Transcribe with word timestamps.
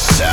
sound 0.00 0.29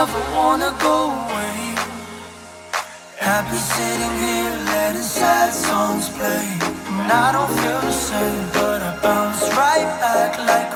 never 0.00 0.34
wanna 0.34 0.72
go 0.80 0.96
away. 1.22 1.56
Happy 3.18 3.58
sitting 3.74 4.14
here, 4.24 4.56
letting 4.72 5.02
sad 5.02 5.52
songs 5.52 6.08
play. 6.16 6.46
And 7.00 7.12
I 7.12 7.32
don't 7.32 7.52
feel 7.60 7.80
the 7.90 7.92
same, 8.08 8.46
but 8.54 8.80
I 8.80 8.98
bounce 9.02 9.42
right 9.58 9.90
back 10.00 10.38
like. 10.38 10.69